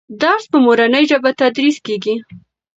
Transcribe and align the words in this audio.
درس 0.21 0.43
په 0.51 0.57
مورنۍ 0.65 1.03
ژبه 1.11 1.31
تدریس 1.41 1.77
کېږي. 1.85 2.15